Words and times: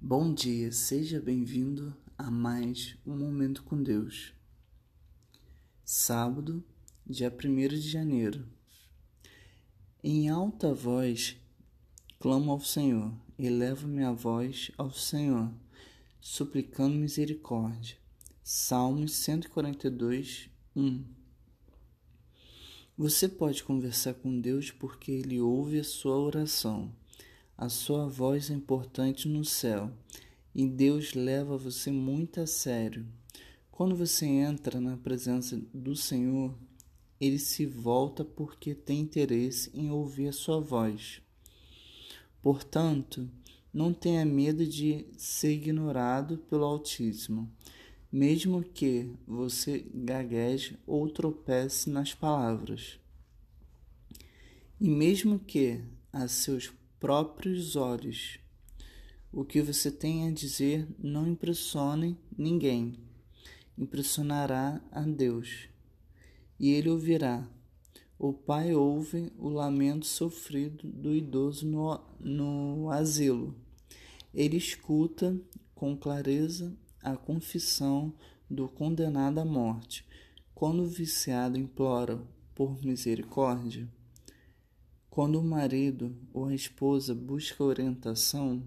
Bom 0.00 0.32
dia, 0.32 0.70
seja 0.70 1.20
bem-vindo 1.20 1.92
a 2.16 2.30
mais 2.30 2.96
um 3.04 3.16
Momento 3.16 3.64
com 3.64 3.82
Deus. 3.82 4.32
Sábado, 5.84 6.62
dia 7.04 7.28
1 7.36 7.68
de 7.70 7.80
janeiro. 7.80 8.46
Em 10.02 10.28
alta 10.28 10.72
voz, 10.72 11.36
clamo 12.20 12.52
ao 12.52 12.60
Senhor, 12.60 13.12
elevo 13.36 13.88
minha 13.88 14.12
voz 14.12 14.70
ao 14.78 14.92
Senhor, 14.92 15.52
suplicando 16.20 16.94
misericórdia. 16.94 17.96
Salmos 18.44 19.16
142, 19.16 20.48
1 20.76 21.04
Você 22.96 23.28
pode 23.28 23.64
conversar 23.64 24.14
com 24.14 24.40
Deus 24.40 24.70
porque 24.70 25.10
Ele 25.10 25.40
ouve 25.40 25.80
a 25.80 25.84
sua 25.84 26.16
oração. 26.16 26.94
A 27.60 27.68
sua 27.68 28.06
voz 28.06 28.52
é 28.52 28.54
importante 28.54 29.26
no 29.26 29.44
céu 29.44 29.90
e 30.54 30.64
Deus 30.64 31.14
leva 31.14 31.58
você 31.58 31.90
muito 31.90 32.40
a 32.40 32.46
sério. 32.46 33.04
Quando 33.72 33.96
você 33.96 34.26
entra 34.26 34.80
na 34.80 34.96
presença 34.96 35.60
do 35.74 35.96
Senhor, 35.96 36.54
ele 37.20 37.36
se 37.36 37.66
volta 37.66 38.24
porque 38.24 38.76
tem 38.76 39.00
interesse 39.00 39.72
em 39.74 39.90
ouvir 39.90 40.28
a 40.28 40.32
sua 40.32 40.60
voz. 40.60 41.20
Portanto, 42.40 43.28
não 43.74 43.92
tenha 43.92 44.24
medo 44.24 44.64
de 44.64 45.04
ser 45.16 45.50
ignorado 45.50 46.38
pelo 46.38 46.64
Altíssimo, 46.64 47.50
mesmo 48.10 48.62
que 48.62 49.10
você 49.26 49.84
gagueje 49.92 50.78
ou 50.86 51.10
tropece 51.10 51.90
nas 51.90 52.14
palavras. 52.14 53.00
E 54.80 54.88
mesmo 54.88 55.40
que 55.40 55.82
a 56.12 56.28
seus 56.28 56.68
próprios 57.00 57.76
olhos. 57.76 58.38
O 59.32 59.44
que 59.44 59.62
você 59.62 59.90
tem 59.90 60.26
a 60.26 60.32
dizer 60.32 60.88
não 60.98 61.28
impressione 61.28 62.18
ninguém, 62.36 62.98
impressionará 63.76 64.80
a 64.90 65.02
Deus, 65.02 65.68
e 66.58 66.70
ele 66.70 66.88
ouvirá. 66.88 67.48
O 68.18 68.32
pai 68.32 68.74
ouve 68.74 69.32
o 69.38 69.48
lamento 69.48 70.06
sofrido 70.06 70.88
do 70.88 71.14
idoso 71.14 71.64
no, 71.64 72.00
no 72.18 72.90
asilo. 72.90 73.54
Ele 74.34 74.56
escuta 74.56 75.38
com 75.74 75.96
clareza 75.96 76.76
a 77.00 77.16
confissão 77.16 78.12
do 78.50 78.68
condenado 78.68 79.38
à 79.38 79.44
morte. 79.44 80.04
Quando 80.52 80.82
o 80.82 80.88
viciado 80.88 81.56
implora 81.56 82.20
por 82.56 82.84
misericórdia, 82.84 83.88
quando 85.18 85.40
o 85.40 85.44
marido 85.44 86.14
ou 86.32 86.46
a 86.46 86.54
esposa 86.54 87.12
busca 87.12 87.64
orientação, 87.64 88.62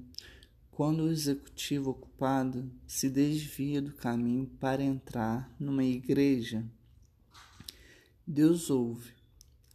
quando 0.69 1.03
o 1.03 1.09
executivo 1.09 1.91
ocupado 1.91 2.69
se 2.85 3.09
desvia 3.09 3.81
do 3.81 3.93
caminho 3.93 4.45
para 4.59 4.83
entrar 4.83 5.49
numa 5.57 5.85
igreja, 5.85 6.65
Deus 8.27 8.69
ouve 8.69 9.13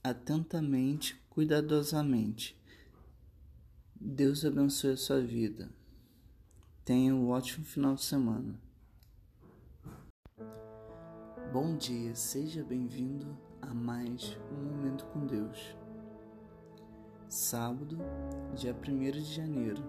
atentamente, 0.04 1.16
cuidadosamente. 1.30 2.54
Deus 3.98 4.44
abençoe 4.44 4.90
a 4.90 4.96
sua 4.98 5.22
vida. 5.22 5.70
Tenha 6.84 7.14
um 7.14 7.30
ótimo 7.30 7.64
final 7.64 7.94
de 7.94 8.04
semana. 8.04 8.60
Bom 11.50 11.74
dia, 11.74 12.14
seja 12.14 12.62
bem-vindo 12.62 13.34
a 13.62 13.72
mais 13.72 14.36
um 14.52 14.76
Momento 14.76 15.06
com 15.06 15.26
Deus 15.26 15.85
sábado, 17.36 17.98
dia 18.54 18.74
1 18.74 19.10
de 19.10 19.22
janeiro. 19.22 19.84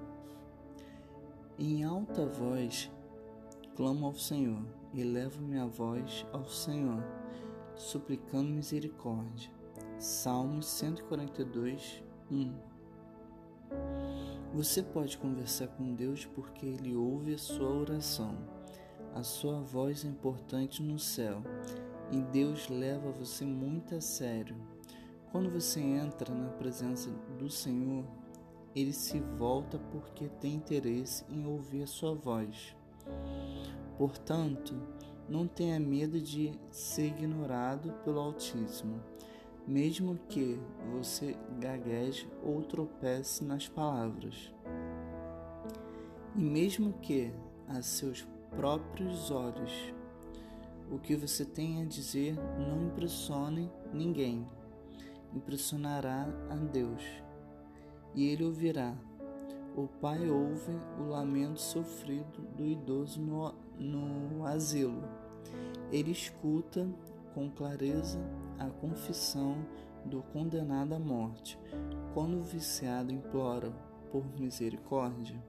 Em 1.58 1.82
alta 1.82 2.26
voz, 2.26 2.92
clamo 3.74 4.06
ao 4.06 4.14
Senhor, 4.14 4.62
elevo 4.94 5.42
minha 5.42 5.66
voz 5.66 6.26
ao 6.34 6.46
Senhor, 6.46 7.02
suplicando 7.74 8.50
misericórdia. 8.50 9.50
Salmos 9.98 10.66
142, 10.66 12.04
1 12.30 12.54
Você 14.54 14.84
pode 14.84 15.18
conversar 15.18 15.70
com 15.70 15.96
Deus 15.96 16.26
porque 16.26 16.66
Ele 16.66 16.98
ouve 16.98 17.34
a 17.34 17.38
sua 17.38 17.70
oração. 17.70 18.38
A 19.16 19.24
sua 19.24 19.62
voz 19.62 20.04
é 20.04 20.10
importante 20.10 20.84
no 20.84 21.00
céu 21.00 21.42
e 22.12 22.22
Deus 22.24 22.68
leva 22.68 23.10
você 23.10 23.46
muito 23.46 23.96
a 23.96 24.02
sério. 24.02 24.58
Quando 25.32 25.50
você 25.50 25.82
entra 25.82 26.34
na 26.34 26.50
presença 26.50 27.10
do 27.38 27.50
Senhor, 27.50 28.06
ele 28.74 28.94
se 28.94 29.20
volta 29.20 29.78
porque 29.92 30.30
tem 30.40 30.56
interesse 30.56 31.26
em 31.30 31.46
ouvir 31.46 31.84
a 31.84 31.88
sua 31.88 32.16
voz. 32.16 32.76
Portanto, 33.98 34.74
não 35.28 35.46
tenha 35.46 35.80
medo 35.80 36.22
de 36.22 36.54
ser 36.72 37.08
ignorado 37.08 37.92
pelo 38.06 38.20
Altíssimo, 38.20 39.02
mesmo 39.68 40.18
que 40.30 40.58
você 40.94 41.36
gagueje 41.60 42.30
ou 42.42 42.62
tropece 42.64 43.44
nas 43.44 43.68
palavras. 43.68 44.54
E 46.36 46.42
mesmo 46.42 46.94
que 47.02 47.34
a 47.68 47.82
seus 47.82 48.26
próprios 48.52 49.30
olhos 49.30 49.94
o 50.90 50.98
que 50.98 51.18
você 51.18 51.44
tem 51.44 51.82
a 51.82 51.86
dizer 51.86 52.36
não 52.58 52.84
impressione 52.84 53.70
ninguém 53.92 54.48
impressionará 55.34 56.28
a 56.50 56.56
Deus, 56.56 57.04
e 58.14 58.28
ele 58.28 58.44
ouvirá. 58.44 58.96
O 59.76 59.88
pai 59.88 60.28
ouve 60.30 60.72
o 61.00 61.10
lamento 61.10 61.60
sofrido 61.60 62.42
do 62.56 62.66
idoso 62.66 63.22
no, 63.22 63.54
no 63.78 64.46
asilo. 64.46 65.04
Ele 65.92 66.12
escuta 66.12 66.88
com 67.34 67.50
clareza 67.50 68.20
a 68.58 68.68
confissão 68.70 69.56
do 70.04 70.24
condenado 70.34 70.96
à 70.96 71.00
morte, 71.00 71.60
quando 72.14 72.38
o 72.38 72.44
viciado 72.44 73.14
implora 73.14 73.72
por 74.12 74.26
misericórdia. 74.40 75.40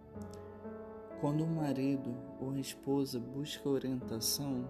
Quando 1.21 1.45
o 1.45 1.49
marido 1.49 2.15
ou 2.41 2.51
a 2.51 2.61
esposa 2.61 3.19
busca 3.19 3.69
orientação, 3.69 4.69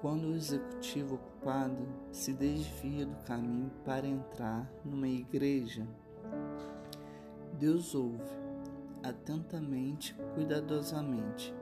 quando 0.00 0.28
o 0.28 0.34
executivo 0.34 1.16
ocupado 1.16 1.86
se 2.10 2.32
desvia 2.32 3.04
do 3.04 3.16
caminho 3.24 3.70
para 3.84 4.06
entrar 4.06 4.70
numa 4.84 5.08
igreja, 5.08 5.86
Deus 7.58 7.94
ouve 7.94 8.40
atentamente, 9.02 10.14
cuidadosamente. 10.34 11.54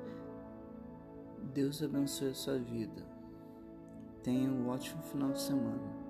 Deus 1.52 1.82
abençoe 1.82 2.30
a 2.30 2.34
sua 2.34 2.58
vida. 2.58 3.02
Tenha 4.22 4.50
um 4.50 4.68
ótimo 4.68 5.02
final 5.02 5.32
de 5.32 5.40
semana. 5.40 6.07